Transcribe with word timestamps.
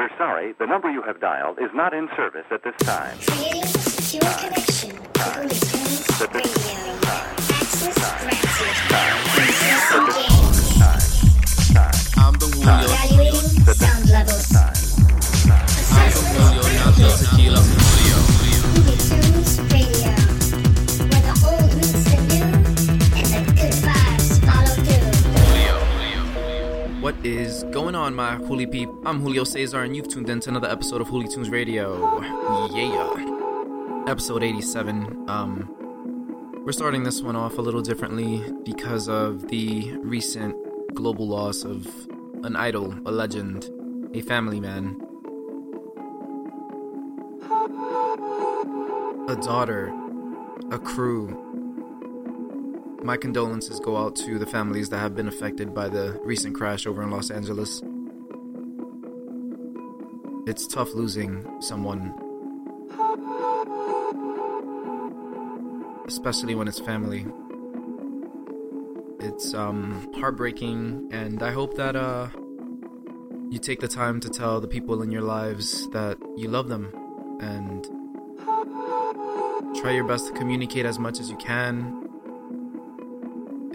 We're 0.00 0.16
sorry, 0.16 0.54
the 0.58 0.64
number 0.64 0.90
you 0.90 1.02
have 1.02 1.20
dialed 1.20 1.58
is 1.58 1.68
not 1.74 1.92
in 1.92 2.08
service 2.16 2.46
at 2.50 2.62
this 2.64 2.74
time. 2.78 3.18
Creating 3.26 3.62
a 3.62 3.66
secure 3.66 4.32
connection 4.32 4.92
to 4.96 5.20
Hoolie 5.20 5.60
Tunes 5.60 6.08
Radio. 6.32 6.96
Access 7.52 7.98
granted. 8.08 8.40
Access 9.44 9.92
engaged. 9.92 10.40
I'm 12.16 12.32
the 12.32 12.46
Julio. 12.46 12.88
Evaluating 12.88 13.60
sound 13.74 14.08
levels. 14.08 14.48
I'm 14.56 14.72
the 16.08 16.20
Julio, 16.32 16.64
not 16.78 16.94
the 16.96 17.04
tequila. 17.20 17.79
Is 27.22 27.64
going 27.64 27.94
on, 27.94 28.14
my 28.14 28.36
Hoolie 28.36 28.70
peep? 28.70 28.88
I'm 29.04 29.20
Julio 29.20 29.44
Cesar, 29.44 29.82
and 29.82 29.94
you've 29.94 30.08
tuned 30.08 30.30
in 30.30 30.40
to 30.40 30.48
another 30.48 30.68
episode 30.68 31.02
of 31.02 31.08
Hoolie 31.08 31.30
Tunes 31.30 31.50
Radio. 31.50 32.20
Yeah. 32.74 34.04
Episode 34.10 34.42
87. 34.42 35.28
Um, 35.28 35.68
we're 36.64 36.72
starting 36.72 37.02
this 37.02 37.20
one 37.20 37.36
off 37.36 37.58
a 37.58 37.60
little 37.60 37.82
differently 37.82 38.42
because 38.64 39.08
of 39.08 39.48
the 39.48 39.92
recent 39.98 40.56
global 40.94 41.28
loss 41.28 41.62
of 41.62 41.86
an 42.42 42.56
idol, 42.56 42.94
a 43.04 43.12
legend, 43.12 43.68
a 44.14 44.22
family 44.22 44.58
man, 44.58 44.98
a 49.28 49.36
daughter, 49.36 49.92
a 50.70 50.78
crew, 50.78 51.49
my 53.02 53.16
condolences 53.16 53.80
go 53.80 53.96
out 53.96 54.14
to 54.14 54.38
the 54.38 54.46
families 54.46 54.90
that 54.90 54.98
have 54.98 55.14
been 55.14 55.28
affected 55.28 55.74
by 55.74 55.88
the 55.88 56.18
recent 56.22 56.54
crash 56.54 56.86
over 56.86 57.02
in 57.02 57.10
Los 57.10 57.30
Angeles. 57.30 57.82
It's 60.46 60.66
tough 60.66 60.92
losing 60.94 61.46
someone, 61.60 62.14
especially 66.06 66.54
when 66.54 66.68
it's 66.68 66.80
family. 66.80 67.26
It's 69.20 69.54
um 69.54 70.10
heartbreaking 70.14 71.10
and 71.12 71.42
I 71.42 71.52
hope 71.52 71.76
that 71.76 71.96
uh 71.96 72.28
you 73.50 73.58
take 73.58 73.80
the 73.80 73.88
time 73.88 74.20
to 74.20 74.28
tell 74.28 74.60
the 74.60 74.68
people 74.68 75.02
in 75.02 75.10
your 75.10 75.22
lives 75.22 75.88
that 75.90 76.18
you 76.36 76.48
love 76.48 76.68
them 76.68 76.92
and 77.40 77.84
try 79.76 79.92
your 79.92 80.04
best 80.04 80.26
to 80.28 80.32
communicate 80.32 80.86
as 80.86 80.98
much 80.98 81.20
as 81.20 81.30
you 81.30 81.36
can 81.36 82.09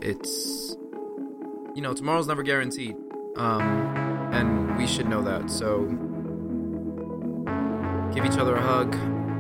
it's 0.06 0.78
you 1.76 1.82
know 1.82 1.92
tomorrow's 1.94 2.28
never 2.28 2.44
guaranteed 2.44 2.96
um 3.38 3.62
and 4.32 4.78
we 4.78 4.86
should 4.86 5.08
know 5.10 5.24
that 5.24 5.50
so 5.50 5.86
give 8.14 8.24
each 8.24 8.38
other 8.38 8.56
a 8.56 8.62
hug 8.62 8.94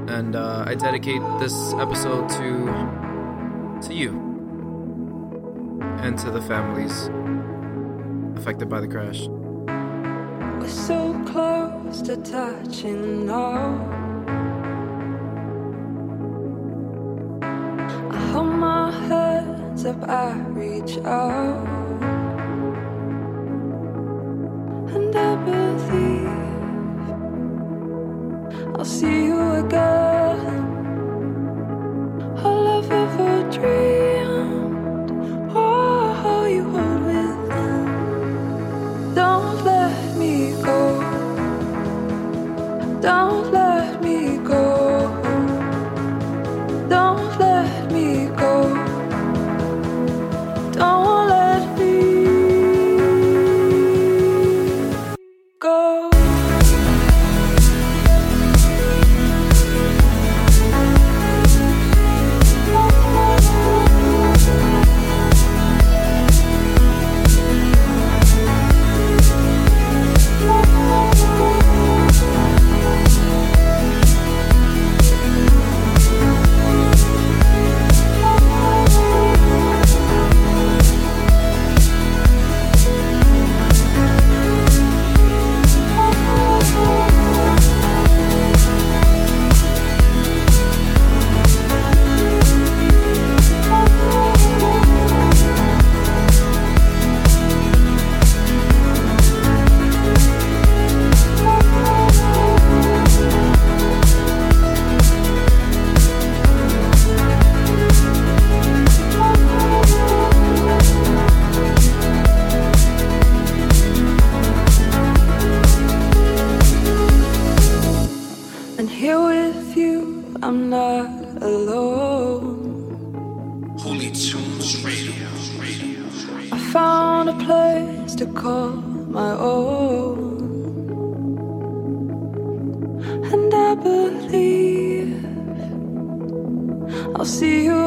and 0.09 0.35
uh, 0.35 0.65
i 0.65 0.73
dedicate 0.73 1.21
this 1.39 1.73
episode 1.75 2.27
to 2.29 2.65
to 3.87 3.93
you 3.93 4.09
and 6.01 6.17
to 6.17 6.31
the 6.31 6.41
families 6.41 7.11
affected 8.35 8.67
by 8.67 8.81
the 8.81 8.87
crash 8.87 9.27
We're 10.59 10.67
so 10.67 11.13
close 11.25 12.01
to 12.01 12.17
touching 12.17 13.27
now. 13.27 14.04
Up, 19.85 20.09
I 20.09 20.33
reach 20.49 20.97
out. 21.05 21.67
And 24.95 25.15
I 25.15 25.35
believe 25.45 26.29
I'll 28.75 28.85
see 28.85 29.25
you 29.25 29.39
again. 29.63 30.85
All 32.43 32.67
I've 32.77 32.91
ever 32.91 33.51
dreamed. 33.51 35.11
Oh, 35.55 36.45
you 36.45 36.63
hold 36.63 37.01
within. 37.05 37.85
Don't 39.13 39.63
let 39.65 40.17
me 40.17 40.51
go. 40.63 40.79
Don't 43.01 43.34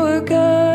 your 0.07 0.68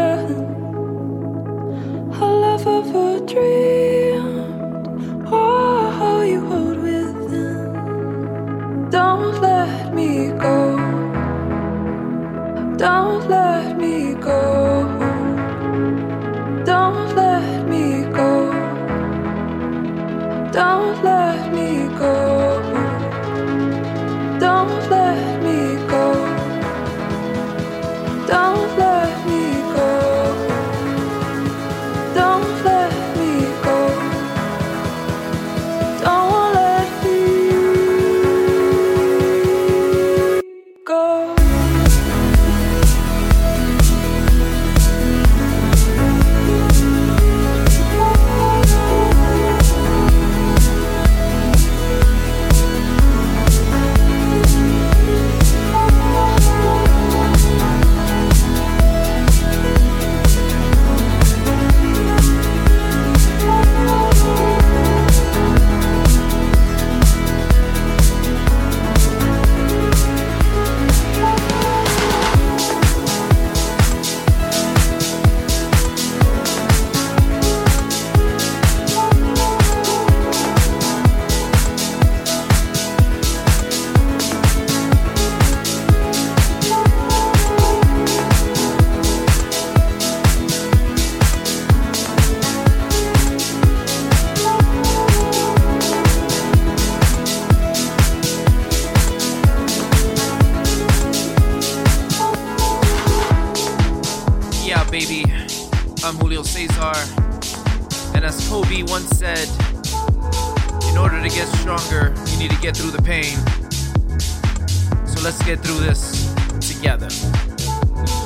let's 115.34 115.46
get 115.46 115.60
through 115.62 115.80
this 115.80 116.32
together. 116.60 117.08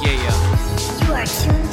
Yeah. 0.01 1.07
You 1.07 1.13
are 1.13 1.25
tuned 1.25 1.66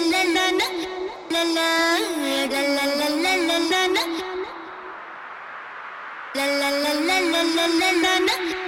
la 0.00 0.22
la 0.22 0.44
la 0.50 0.68
la 7.80 8.18
la 8.26 8.67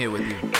here 0.00 0.10
with 0.10 0.26
you. 0.26 0.59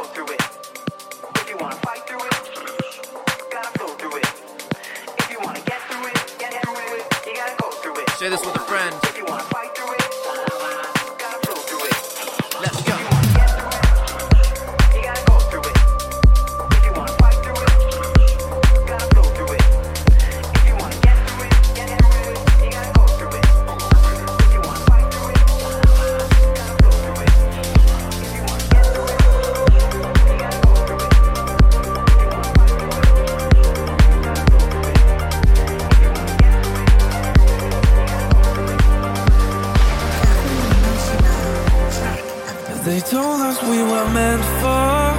You 43.01 43.07
told 43.07 43.41
us 43.41 43.59
we 43.63 43.81
were 43.81 44.09
meant 44.13 44.43
for 44.61 45.13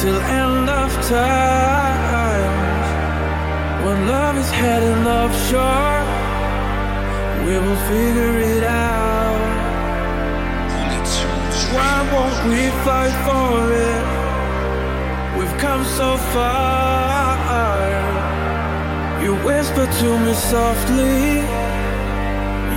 till 0.00 0.20
end 0.20 0.70
of 0.70 0.92
time. 1.08 2.54
When 3.84 4.06
love 4.06 4.36
is 4.36 4.48
heading 4.48 5.04
offshore, 5.18 6.04
we 7.44 7.54
will 7.58 7.80
figure 7.90 8.38
it 8.54 8.62
out. 8.62 9.40
Why 11.74 11.96
won't 12.12 12.38
we 12.48 12.62
fight 12.86 13.16
for 13.26 13.72
it? 13.90 14.04
We've 15.36 15.56
come 15.58 15.84
so 15.84 16.16
far. 16.32 17.74
You 19.20 19.34
whisper 19.46 19.86
to 20.00 20.18
me 20.24 20.34
softly, 20.34 21.42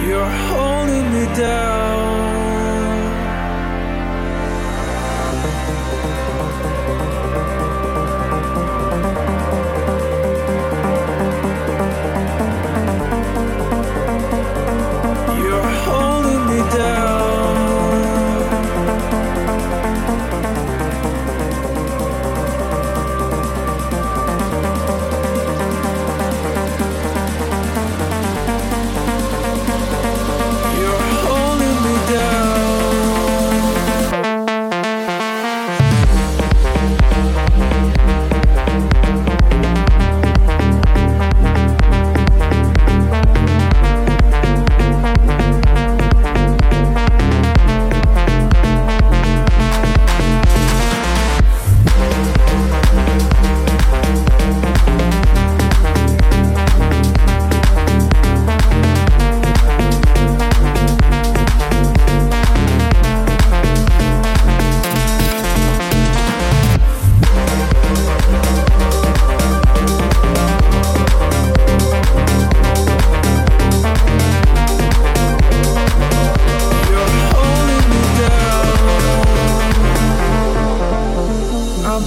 you're 0.07 0.35
holding 0.49 1.05
me 1.13 1.25
down. 1.35 2.22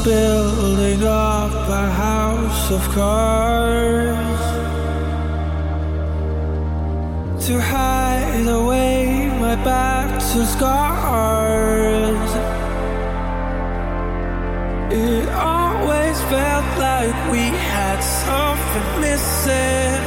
Building 0.07 1.03
up 1.03 1.51
a 1.69 1.91
house 1.91 2.71
of 2.71 2.81
cards 2.95 4.45
to 7.45 7.61
hide 7.61 8.47
away 8.47 9.27
my 9.41 9.57
battle 9.65 10.47
scars. 10.55 12.31
It 14.93 15.29
always 15.31 16.17
felt 16.33 16.69
like 16.79 17.17
we 17.33 17.45
had 17.75 17.99
something 17.99 18.89
missing. 19.01 20.03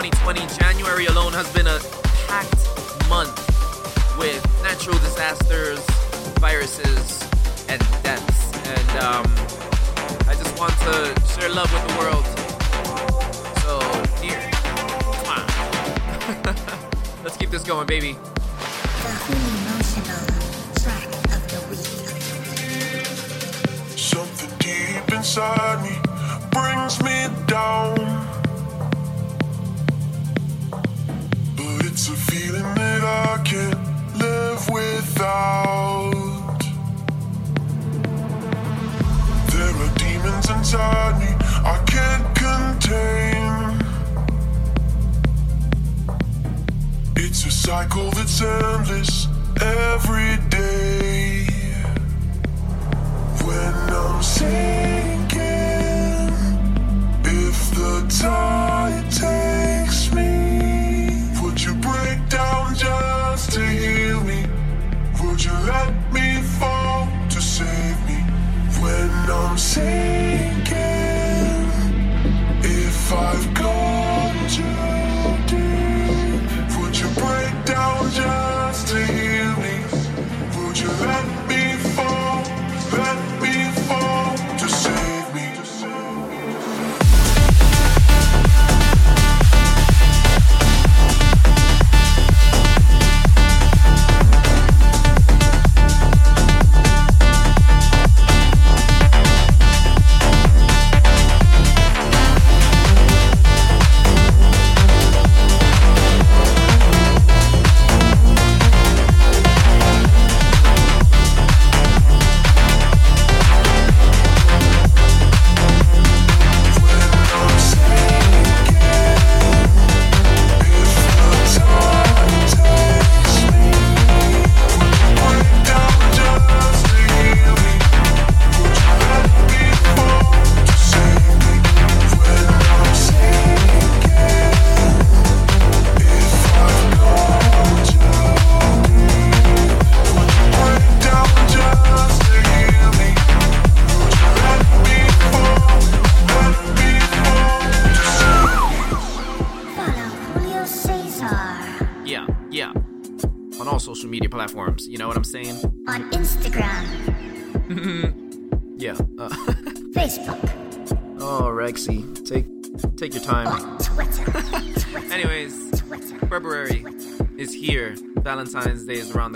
2020. 0.03 0.59
January 0.59 1.05
alone 1.05 1.31
has 1.31 1.49
been 1.53 1.67
a 1.67 1.79
packed 2.27 3.07
month 3.07 3.39
with 4.17 4.43
natural 4.61 4.97
disasters, 4.99 5.79
viruses, 6.39 7.23
and 7.69 7.79
deaths. 8.03 8.51
And 8.67 8.89
um, 8.99 9.23
I 10.27 10.35
just 10.35 10.59
want 10.59 10.73
to 10.79 11.15
share 11.31 11.49
love 11.49 11.71
with 11.71 11.87
the 11.87 11.95
world. 11.99 12.25
So 13.63 13.79
here, 14.21 14.43
Mwah. 15.23 15.47
let's 17.23 17.37
keep 17.37 17.49
this 17.49 17.63
going, 17.63 17.87
baby. 17.87 18.17
Something 23.95 24.51
deep 24.59 25.13
inside 25.13 25.81
me 25.81 25.95
brings 26.51 27.01
me 27.01 27.29
down. 27.47 28.42
It's 32.05 32.11
a 32.11 32.31
feeling 32.31 32.75
that 32.75 33.01
I 33.01 33.41
can't 33.45 33.79
live 34.17 34.69
without. 34.69 36.59
There 39.53 39.73
are 39.83 39.93
demons 39.95 40.49
inside 40.49 41.17
me 41.21 41.31
I 41.63 41.77
can't 41.93 42.35
contain. 42.35 43.79
It's 47.15 47.45
a 47.45 47.51
cycle 47.51 48.11
that's 48.11 48.41
endless 48.41 49.27
every 49.61 50.35
day. 50.49 51.47
When 53.45 53.75
I'm 54.03 54.21
sinking, 54.21 55.39
if 57.23 57.71
the 57.75 58.05
tide 58.19 58.62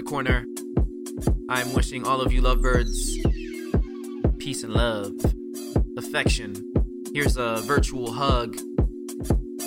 corner. 0.08 0.46
I'm 1.50 1.74
wishing 1.74 2.08
all 2.08 2.22
of 2.22 2.32
you 2.32 2.39
lovebirds 2.39 3.17
peace 4.38 4.63
and 4.63 4.72
love, 4.72 5.12
affection. 5.98 6.56
Here's 7.13 7.36
a 7.36 7.58
virtual 7.58 8.13
hug 8.13 8.56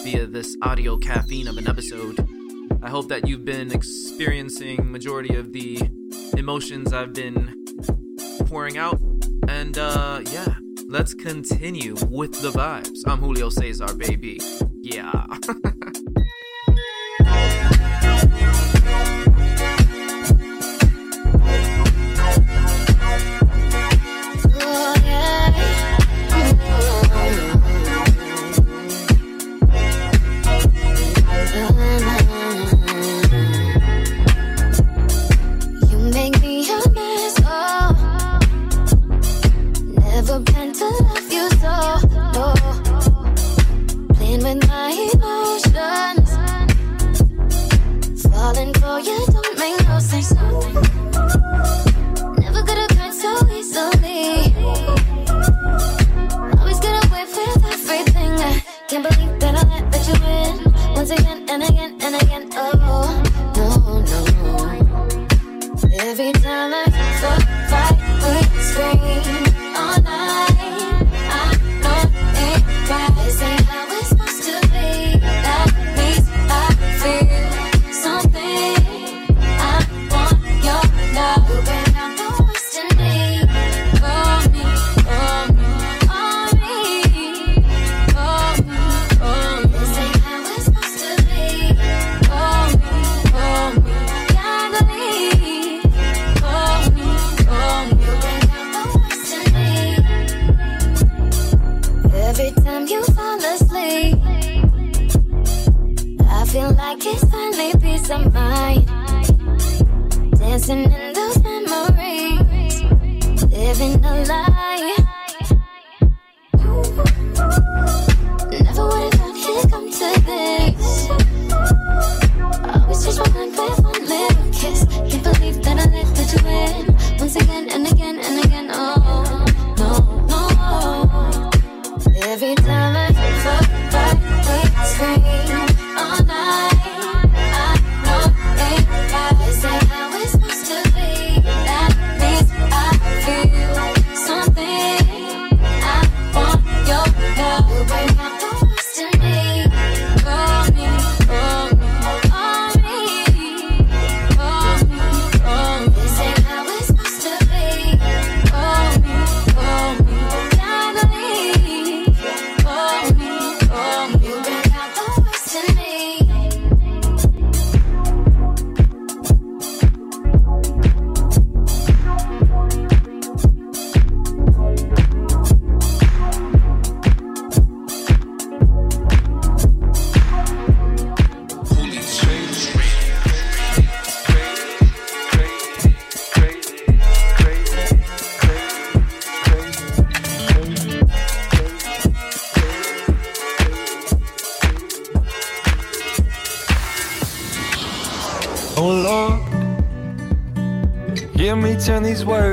via 0.03 0.27
this 0.27 0.57
audio 0.63 0.97
caffeine 0.97 1.47
of 1.47 1.59
an 1.59 1.69
episode. 1.69 2.27
I 2.83 2.89
hope 2.89 3.09
that 3.09 3.29
you've 3.29 3.45
been 3.45 3.71
experiencing 3.71 4.91
majority 4.91 5.35
of 5.35 5.53
the 5.53 5.79
emotions 6.39 6.95
I've 6.95 7.13
been 7.13 7.55
pouring 8.47 8.79
out. 8.79 8.99
And 9.47 9.77
uh 9.77 10.23
yeah, 10.33 10.55
let's 10.89 11.13
continue 11.13 11.97
with 12.09 12.41
the 12.41 12.51
vibes. 12.51 13.01
I'm 13.07 13.19
Julio 13.19 13.51
Cesar, 13.51 13.95
baby. 13.95 14.41
Yeah. 14.81 15.27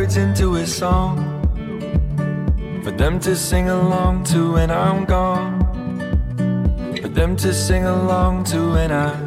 words 0.07 0.17
into 0.17 0.55
a 0.55 0.65
song. 0.65 1.15
For 2.83 2.91
them 2.91 3.19
to 3.19 3.35
sing 3.35 3.69
along 3.69 4.23
to 4.25 4.53
when 4.53 4.71
I'm 4.71 5.05
gone, 5.05 5.59
for 7.01 7.09
them 7.09 7.35
to 7.37 7.53
sing 7.53 7.83
along 7.83 8.45
to 8.45 8.71
when 8.71 8.91
I'm 8.91 9.26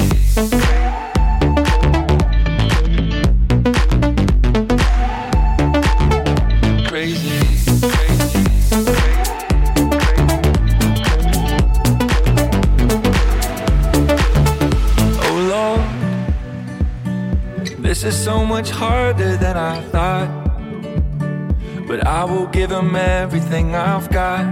give 22.61 22.69
them 22.69 22.95
everything 22.95 23.73
I've 23.73 24.07
got. 24.11 24.45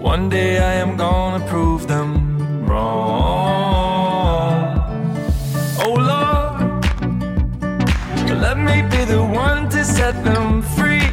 One 0.00 0.30
day 0.30 0.58
I 0.58 0.72
am 0.84 0.96
gonna 0.96 1.46
prove 1.46 1.86
them 1.86 2.64
wrong. 2.64 3.98
Oh 5.84 5.94
Lord, 6.12 6.56
let 8.44 8.56
me 8.56 8.80
be 8.92 9.04
the 9.04 9.22
one 9.22 9.68
to 9.74 9.84
set 9.84 10.14
them 10.24 10.62
free. 10.62 11.10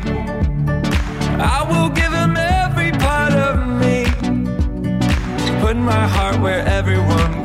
I 1.55 1.59
will 1.69 1.89
give 1.89 2.11
them 2.11 2.37
every 2.37 2.91
part 2.93 3.33
of 3.33 3.55
me, 3.81 4.05
put 5.59 5.75
my 5.75 6.07
heart 6.15 6.39
where 6.39 6.65
everyone 6.65 7.44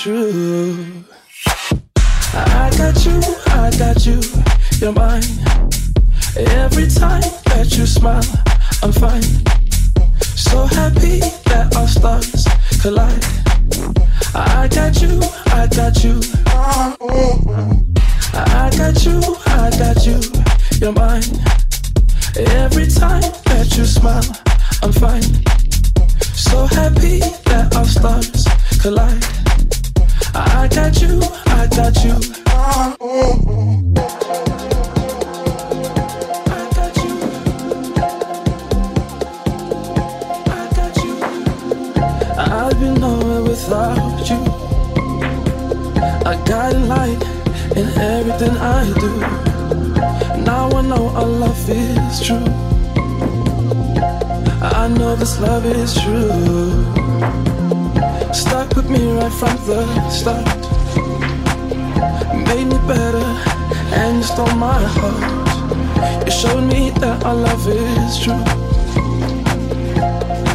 True. 0.00 1.04
I 2.32 2.72
got 2.78 3.04
you, 3.04 3.20
I 3.48 3.70
got 3.78 4.06
you, 4.06 4.18
you're 4.78 4.94
mine. 4.94 5.22
Every 6.56 6.88
time 6.88 7.20
that 7.50 7.74
you 7.76 7.84
smile, 7.84 8.24
I'm 8.82 8.92
fine. 8.92 9.20
So 10.22 10.64
happy 10.64 11.20
that 11.50 11.76
our 11.76 11.86
stars 11.86 12.46
collide. 12.80 13.22
I 14.34 14.68
got 14.68 15.02
you, 15.02 15.20
I 15.52 15.66
got 15.66 16.02
you. 16.02 16.18
I 18.32 18.70
got 18.78 19.04
you, 19.04 19.20
I 19.48 19.70
got 19.76 20.06
you, 20.06 20.18
you're 20.80 20.92
mine. 20.92 21.28
Every 22.56 22.86
time 22.86 23.30
that 23.52 23.74
you 23.76 23.84
smile, 23.84 24.24
I'm 24.82 24.92
fine. 24.92 25.44
So 26.32 26.64
happy 26.64 27.18
that 27.44 27.76
our 27.76 27.84
stars 27.84 28.46
collide. 28.80 29.39
I 30.34 30.68
got 30.68 31.00
you, 31.00 31.20
I 31.46 31.66
got 31.66 32.04
you. 32.04 32.14
I 32.46 32.96
got 36.74 36.96
you. 36.96 37.14
I 40.46 40.70
got 40.76 40.96
you. 41.04 41.14
I'd 42.38 42.80
be 42.80 42.88
nowhere 43.00 43.42
without 43.42 44.30
you. 44.30 44.40
A 46.26 46.34
guiding 46.46 46.88
light 46.88 47.22
in 47.76 47.88
everything 47.98 48.56
I 48.56 48.84
do. 49.00 49.10
Now 50.44 50.70
I 50.70 50.82
know 50.82 51.08
our 51.08 51.26
love 51.26 51.68
is 51.68 52.20
true. 52.24 52.44
I 54.62 54.88
know 54.88 55.16
this 55.16 55.40
love 55.40 55.66
is 55.66 55.94
true. 56.00 57.49
Stuck 58.32 58.74
with 58.76 58.88
me 58.88 59.10
right 59.12 59.32
from 59.32 59.56
the 59.66 60.10
start. 60.10 60.46
Made 62.46 62.66
me 62.66 62.78
better 62.86 63.26
and 63.92 64.24
stole 64.24 64.54
my 64.54 64.80
heart. 64.96 66.24
You 66.24 66.30
showed 66.30 66.64
me 66.64 66.90
that 67.00 67.24
our 67.24 67.34
love 67.34 67.66
is 67.68 68.18
true. 68.22 68.44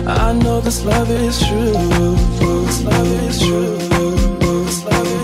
I 0.07 0.33
know 0.33 0.61
this 0.61 0.85
love 0.85 1.09
is 1.09 1.37
true. 1.45 1.73
This 2.65 2.83
love 2.83 3.11
is 3.27 3.39
true. 3.39 3.77
This 4.39 4.85
love 4.85 5.15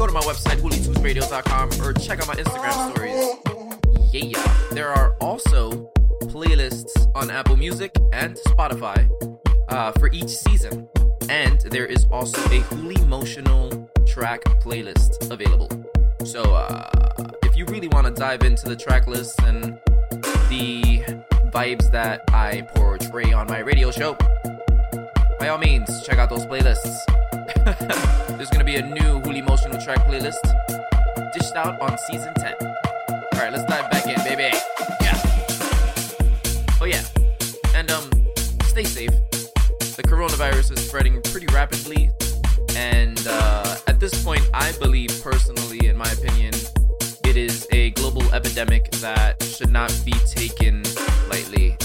go 0.00 0.06
to 0.06 0.12
my 0.14 0.20
website, 0.20 0.58
hoolietunesradio.com, 0.62 1.82
or 1.82 1.92
check 1.92 2.20
out 2.20 2.26
my 2.26 2.34
Instagram 2.34 2.94
stories. 2.94 3.36
Yeah. 4.14 4.66
There 4.72 4.88
are 4.88 5.14
also 5.20 5.92
playlists 6.30 7.10
on 7.16 7.28
Apple 7.28 7.56
Music 7.56 7.90
and 8.12 8.36
Spotify 8.46 9.10
uh, 9.68 9.90
for 9.98 10.08
each 10.12 10.28
season. 10.28 10.88
And 11.28 11.60
there 11.72 11.86
is 11.86 12.06
also 12.12 12.40
a 12.42 12.60
Hoolie 12.70 13.02
emotional 13.02 13.90
track 14.06 14.44
playlist 14.62 15.28
available. 15.28 15.68
So, 16.24 16.42
uh, 16.42 17.32
if 17.42 17.56
you 17.56 17.64
really 17.66 17.88
want 17.88 18.06
to 18.06 18.12
dive 18.12 18.42
into 18.42 18.68
the 18.68 18.76
track 18.76 19.08
list 19.08 19.40
and 19.42 19.78
the 20.48 21.02
vibes 21.52 21.90
that 21.90 22.22
I 22.28 22.62
portray 22.76 23.32
on 23.32 23.48
my 23.48 23.58
radio 23.58 23.90
show, 23.90 24.16
by 25.40 25.48
all 25.48 25.58
means, 25.58 25.90
check 26.06 26.18
out 26.18 26.30
those 26.30 26.46
playlists. 26.46 26.96
There's 28.36 28.50
gonna 28.50 28.64
be 28.64 28.76
a 28.76 28.86
new 28.86 29.20
Hoolie 29.22 29.38
Emotional 29.38 29.80
track 29.80 29.98
playlist 30.06 30.38
dished 31.32 31.56
out 31.56 31.80
on 31.80 31.98
season 31.98 32.32
10. 32.34 32.54
Alright, 33.34 33.52
let's 33.52 33.64
dive 33.64 33.90
back 33.90 34.06
in, 34.06 34.22
baby. 34.24 34.56
Um, 37.90 38.10
stay 38.64 38.84
safe. 38.84 39.10
The 39.96 40.02
coronavirus 40.06 40.76
is 40.76 40.86
spreading 40.86 41.20
pretty 41.22 41.46
rapidly. 41.52 42.10
And, 42.76 43.20
uh, 43.28 43.76
at 43.86 43.98
this 43.98 44.22
point, 44.24 44.48
I 44.54 44.72
believe 44.72 45.10
personally, 45.22 45.86
in 45.86 45.96
my 45.96 46.10
opinion, 46.10 46.54
it 47.24 47.36
is 47.36 47.66
a 47.70 47.90
global 47.90 48.22
epidemic 48.32 48.90
that 49.02 49.42
should 49.42 49.70
not 49.70 49.92
be 50.04 50.12
taken 50.26 50.82
lightly. 51.28 51.76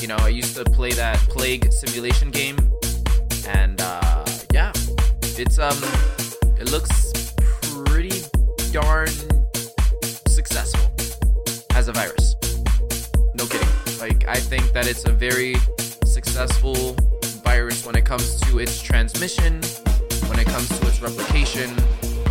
You 0.00 0.08
know, 0.08 0.16
I 0.16 0.28
used 0.28 0.54
to 0.56 0.64
play 0.64 0.92
that 0.92 1.18
plague 1.28 1.72
simulation 1.72 2.30
game, 2.30 2.56
and 3.48 3.80
uh, 3.80 4.24
yeah, 4.52 4.72
it's 5.36 5.58
um, 5.58 5.78
it 6.58 6.70
looks 6.70 7.34
pretty 7.84 8.22
darn 8.70 9.08
successful 10.28 10.90
as 11.74 11.88
a 11.88 11.92
virus. 11.92 12.36
No 13.34 13.46
kidding. 13.46 13.77
Like, 14.00 14.28
I 14.28 14.36
think 14.36 14.72
that 14.72 14.86
it's 14.86 15.04
a 15.06 15.12
very 15.12 15.56
successful 16.04 16.96
virus 17.44 17.84
when 17.84 17.96
it 17.96 18.04
comes 18.04 18.40
to 18.42 18.58
its 18.58 18.80
transmission, 18.80 19.60
when 20.28 20.38
it 20.38 20.46
comes 20.46 20.68
to 20.78 20.86
its 20.86 21.02
replication, 21.02 21.74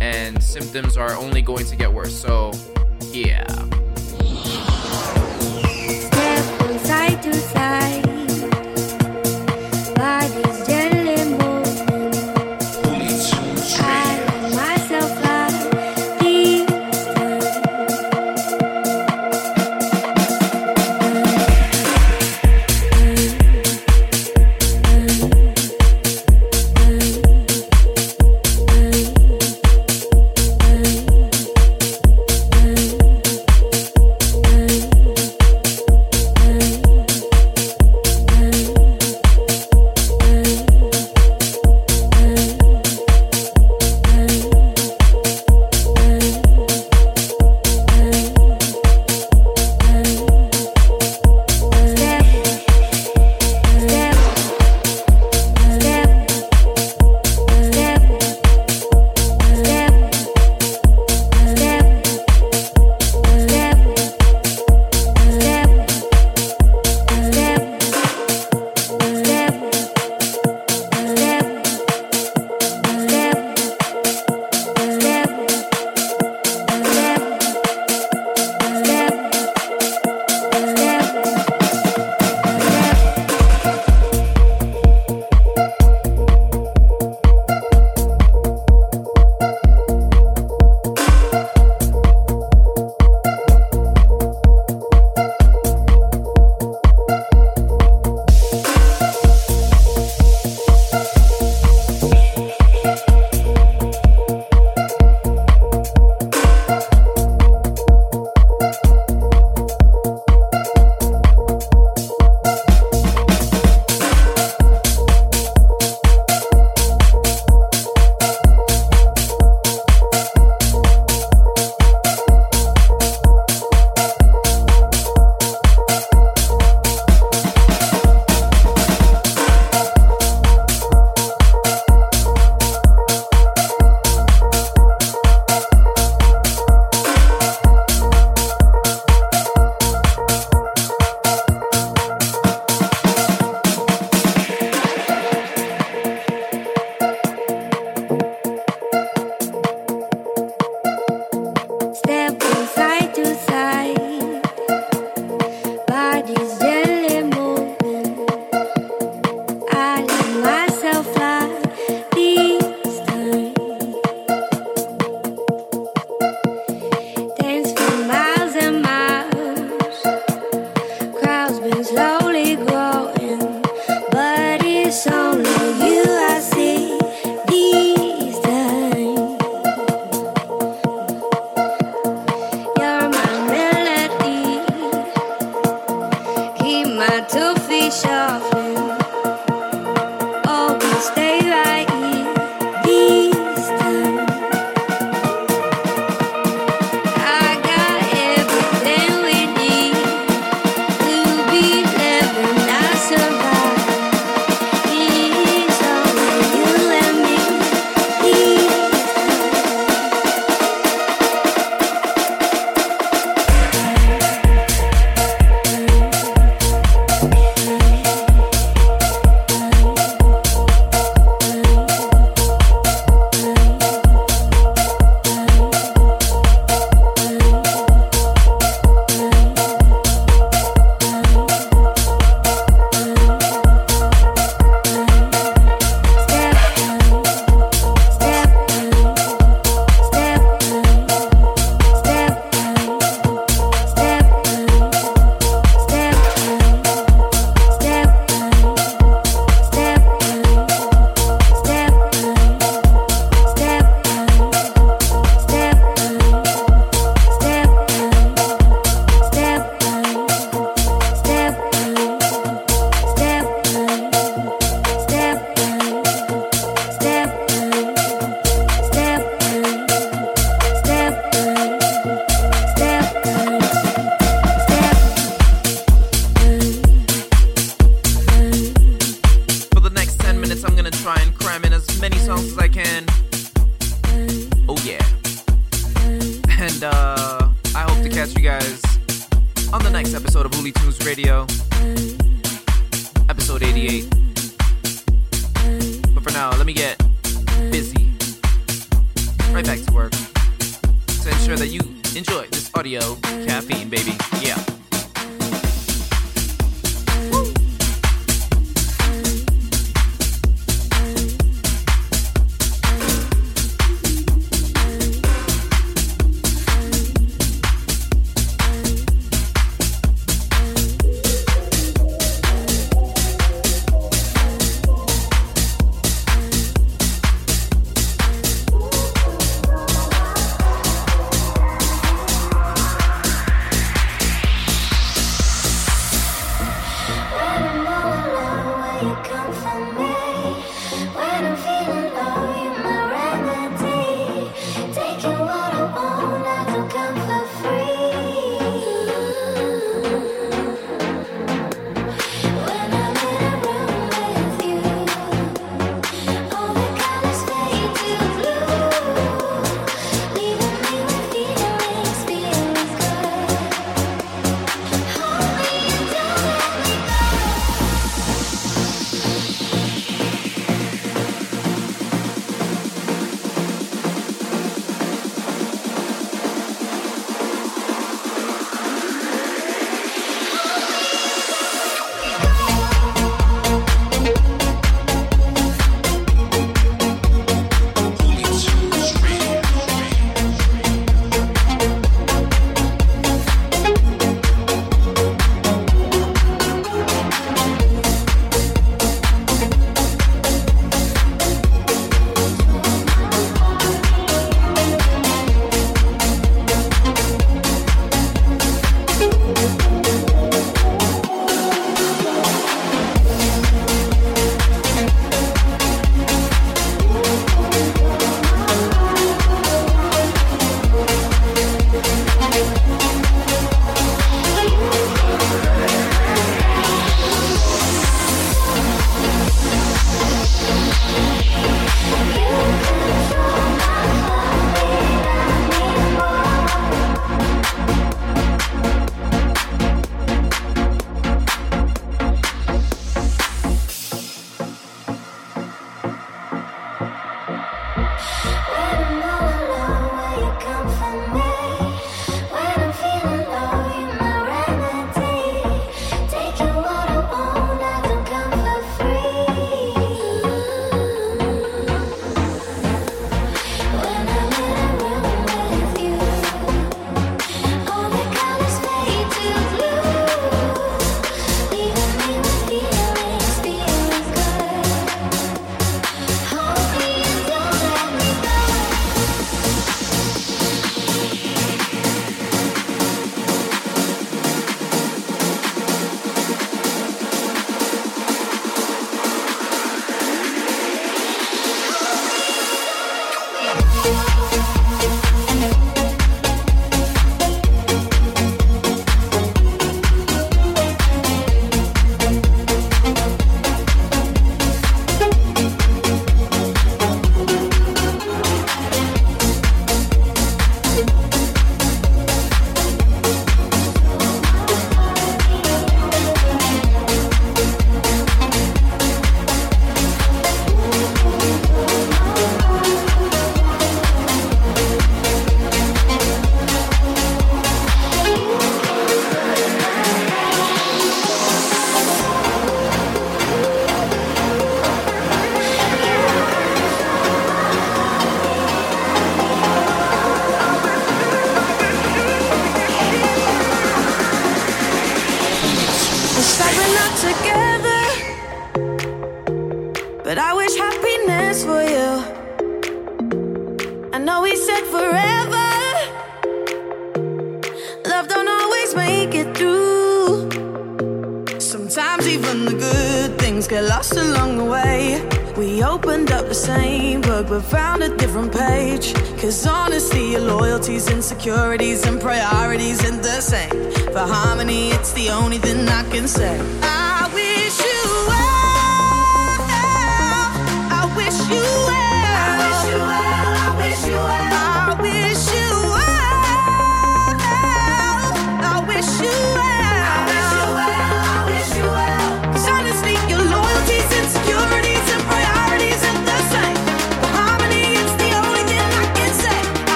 and 0.00 0.42
symptoms 0.42 0.96
are 0.96 1.14
only 1.16 1.42
going 1.42 1.66
to 1.66 1.76
get 1.76 1.92
worse. 1.92 2.18
So, 2.18 2.52
yeah. 3.12 3.46
Step 6.08 6.44
from 6.58 6.78
side 6.78 7.22
to 7.22 7.34
side. 7.34 8.06
Gently 10.66 10.79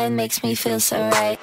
Baseline 0.00 0.12
makes 0.12 0.42
me 0.42 0.54
feel 0.54 0.80
so 0.80 0.96
right. 1.10 1.38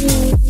Alright, 0.00 0.49